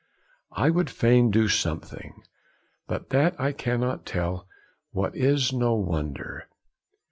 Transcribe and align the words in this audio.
'I 0.53 0.71
would 0.71 0.89
fain 0.89 1.29
do 1.29 1.47
something, 1.47 2.23
but 2.87 3.09
that 3.11 3.39
I 3.39 3.51
cannot 3.51 4.03
tell 4.03 4.47
what 4.89 5.15
is 5.15 5.53
no 5.53 5.75
wonder.' 5.75 6.49